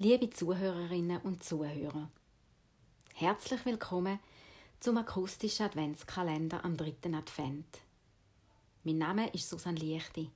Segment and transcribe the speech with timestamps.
[0.00, 2.08] Liebe Zuhörerinnen und Zuhörer,
[3.14, 4.20] herzlich willkommen
[4.78, 7.80] zum akustischen Adventskalender am dritten Advent.
[8.84, 10.30] Mein Name ist Susanne Liechti.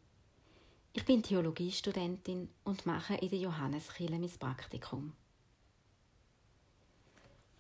[0.92, 5.12] Ich bin Theologiestudentin und mache in der Johanneskirche mein Praktikum.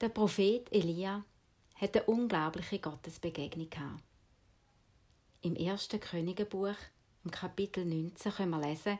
[0.00, 1.24] Der Prophet Elia
[1.76, 4.00] hat eine unglaubliche Gottesbegegnung.
[5.42, 6.74] Im ersten Königebuch,
[7.24, 8.98] im Kapitel 19, können wir lesen,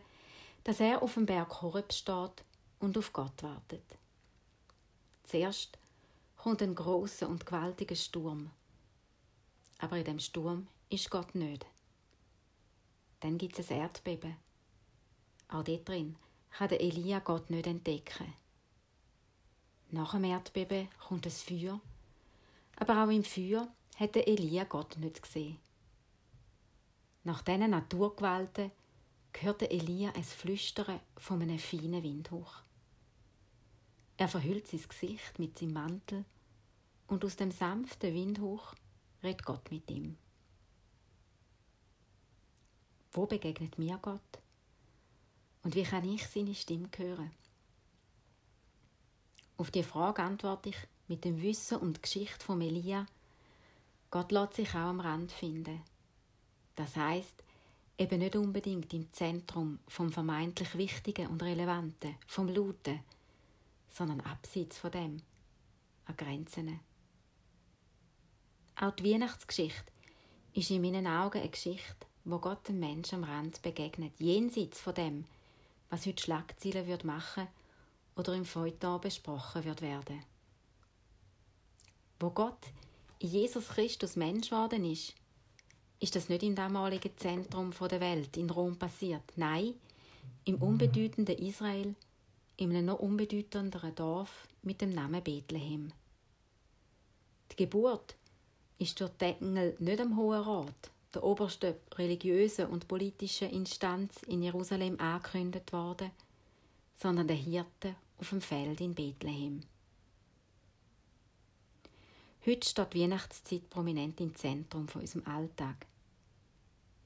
[0.63, 2.45] dass er auf dem Berg Horeb steht
[2.83, 3.85] und auf Gott wartet.
[5.25, 5.79] Zuerst
[6.37, 8.51] kommt ein großer und gewaltiger Sturm.
[9.79, 11.65] Aber in dem Sturm ist Gott nicht.
[13.21, 14.37] Dann gibt es ein Erdbeben.
[15.49, 16.17] Auch dort drin
[16.51, 18.35] kann Elia Gott nicht entdecken.
[19.91, 21.81] Nach dem Erdbeben kommt das Feuer,
[22.77, 25.59] aber auch im Feuer hat Elia Gott nicht gesehen.
[27.25, 28.73] Nach diesen Naturgewalten
[29.39, 32.63] hörte Elia ein Flüstern von einem feinen Windhauch.
[34.17, 36.25] Er verhüllt sein Gesicht mit seinem Mantel
[37.07, 38.75] und aus dem sanften Windhauch
[39.23, 40.17] redet Gott mit ihm.
[43.13, 44.21] Wo begegnet mir Gott?
[45.63, 47.31] Und wie kann ich seine Stimme hören?
[49.59, 50.77] Auf die Frage antworte ich
[51.09, 53.07] mit dem Wissen und Geschichte von Elia.
[54.11, 55.83] Gott lässt sich auch am Rand finden.
[56.75, 57.45] Das heißt,
[57.99, 63.01] eben nicht unbedingt im Zentrum vom vermeintlich Wichtigen und Relevanten, vom Lauten,
[63.93, 65.23] sondern abseits von dem,
[66.07, 66.81] an Grenzen.
[68.77, 69.93] Auch die Weihnachtsgeschichte
[70.55, 74.95] ist in meinen Augen eine Geschichte, wo Gott dem Menschen am Rand begegnet, jenseits von
[74.95, 75.25] dem,
[75.91, 77.47] was heute Schlagzeilen wird machen
[78.17, 80.23] oder im Feuilleton besprochen wird werden.
[82.19, 82.59] Wo Gott
[83.19, 85.15] in Jesus Christus Mensch geworden ist,
[86.01, 89.23] ist das nicht im damaligen Zentrum der Welt in Rom passiert.
[89.37, 89.75] Nein,
[90.45, 91.95] im unbedeutenden Israel,
[92.57, 95.93] in einem noch unbedeutenderen Dorf mit dem Namen Bethlehem.
[97.51, 98.17] Die Geburt
[98.79, 104.43] ist durch die Engel nicht am Hohen Rat, der obersten religiösen und politischen Instanz in
[104.43, 106.11] Jerusalem angekündigt worden,
[106.97, 109.63] sondern der Hirte auf dem Feld in Bethlehem.
[112.45, 115.87] Heute steht die Weihnachtszeit prominent im Zentrum von unserem Alltag.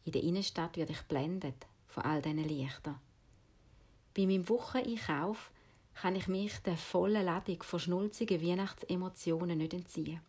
[0.04, 2.98] In der Innenstadt werde ich blendet von all diesen Lichtern.
[4.16, 5.50] Bei meinem Wocheneinkauf
[5.94, 10.20] kann ich mich der vollen Ladung von schnulzigen Weihnachtsemotionen nicht entziehen.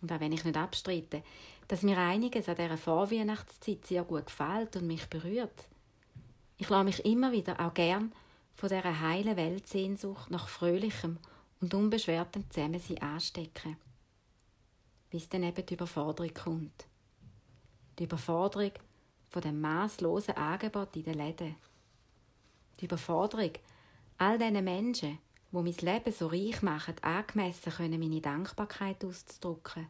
[0.00, 1.22] Und auch wenn ich nicht abstreite,
[1.68, 5.66] dass mir einiges an dieser Vorweihnachtszeit sehr gut gefällt und mich berührt.
[6.58, 8.12] Ich lasse mich immer wieder auch gern
[8.54, 11.18] von dieser heilen Weltsehnsucht nach fröhlichem
[11.60, 13.76] und unbeschwertem Zusammensein anstecken.
[15.10, 16.86] Bis dann eben die Überforderung kommt
[17.98, 18.72] die Überforderung
[19.30, 21.56] von dem maßlosen Angebot in den Läden.
[22.80, 23.52] Die Überforderung,
[24.18, 25.18] all diesen Menschen,
[25.52, 29.86] wo mein Leben so reich machen, angemessen können meine Dankbarkeit auszudrücken.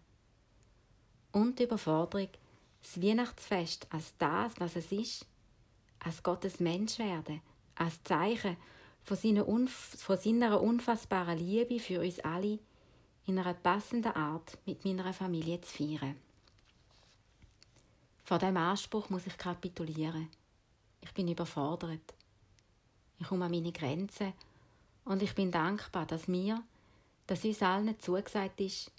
[1.33, 2.29] Und die Überforderung,
[2.83, 5.27] das Weihnachtsfest als das, was es ist,
[6.01, 7.41] als Gottes Mensch werden,
[7.75, 8.57] als Zeichen
[9.05, 12.59] von seiner, von seiner unfassbaren Liebe für uns alle
[13.27, 16.17] in einer passenden Art mit meiner Familie zu feiern.
[18.25, 20.29] Vor diesem Anspruch muss ich kapitulieren.
[21.01, 22.15] Ich bin überfordert.
[23.19, 24.33] Ich komme an meine Grenzen
[25.05, 26.63] und ich bin dankbar, dass mir,
[27.27, 28.91] dass uns allen zugesagt ist,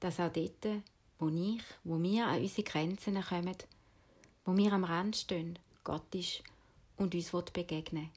[0.00, 0.82] dass auch dort,
[1.18, 3.56] wo ich, wo wir an unsere Grenzen kommen,
[4.44, 6.42] wo wir am Rand stehen, Gott ist
[6.96, 8.10] und uns begegnen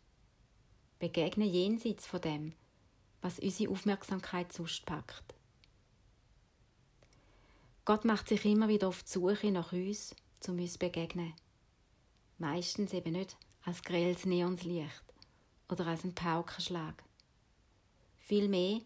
[0.99, 2.53] Begegnen jenseits von dem,
[3.21, 5.33] was unsere Aufmerksamkeit sonst packt.
[7.85, 11.33] Gott macht sich immer wieder auf die Suche nach uns zu uns begegnen.
[12.37, 15.08] Meistens eben nicht als grelles Neonslicht
[15.69, 17.03] oder als ein Paukenschlag.
[18.17, 18.81] Vielmehr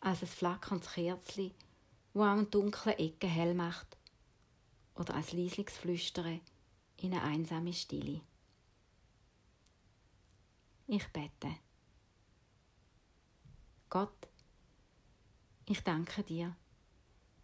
[0.00, 1.54] als ein flackerndes Kerzli,
[2.12, 3.96] wo auch in dunklen Ecken hell macht
[4.94, 6.40] oder als leisliches Flüstern
[6.96, 8.20] in eine einsame Stille.
[10.86, 11.56] Ich bete.
[13.88, 14.28] Gott,
[15.66, 16.54] ich danke dir,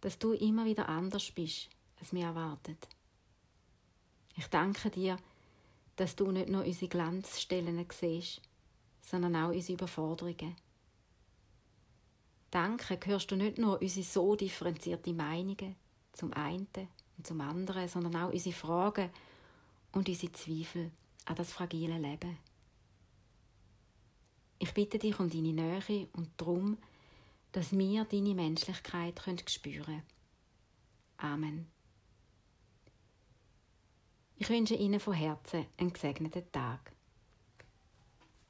[0.01, 1.69] dass du immer wieder anders bist,
[1.99, 2.87] als mir erwartet.
[4.35, 5.17] Ich danke dir,
[5.95, 8.41] dass du nicht nur unsere Glanzstellen siehst,
[9.01, 10.55] sondern auch unsere Überforderungen.
[12.49, 15.75] Danke hörst du nicht nur unsere so differenzierte Meinungen
[16.13, 16.67] zum einen
[17.17, 19.09] und zum anderen, sondern auch unsere Fragen
[19.93, 20.91] und unsere Zweifel
[21.25, 22.37] an das fragile Leben.
[24.59, 26.77] Ich bitte dich um deine Nähe und darum,
[27.51, 29.19] dass wir deine Menschlichkeit
[29.49, 30.03] spüren können.
[31.17, 31.67] Amen.
[34.35, 36.93] Ich wünsche Ihnen von Herzen einen gesegneten Tag.